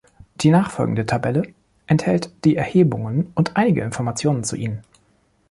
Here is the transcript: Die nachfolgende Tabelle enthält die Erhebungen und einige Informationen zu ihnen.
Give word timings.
Die 0.37 0.49
nachfolgende 0.49 1.05
Tabelle 1.05 1.43
enthält 1.85 2.31
die 2.43 2.55
Erhebungen 2.55 3.31
und 3.35 3.55
einige 3.55 3.83
Informationen 3.83 4.43
zu 4.43 4.55
ihnen. 4.55 4.81